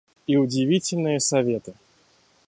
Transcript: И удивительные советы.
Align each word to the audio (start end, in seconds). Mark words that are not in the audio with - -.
И 0.25 0.35
удивительные 0.35 1.19
советы. 1.19 1.75